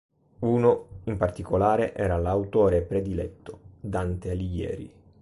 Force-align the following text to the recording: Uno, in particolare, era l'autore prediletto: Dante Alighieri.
Uno, 0.39 0.87
in 1.03 1.15
particolare, 1.15 1.93
era 1.93 2.17
l'autore 2.17 2.81
prediletto: 2.81 3.59
Dante 3.79 4.31
Alighieri. 4.31 4.91